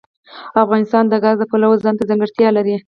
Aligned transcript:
افغانستان 0.63 1.03
د 1.07 1.13
ګاز 1.23 1.35
د 1.39 1.43
پلوه 1.51 1.77
ځانته 1.85 2.03
ځانګړتیا 2.09 2.49
لري. 2.57 2.75